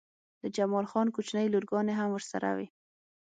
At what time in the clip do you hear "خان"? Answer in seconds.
0.91-1.07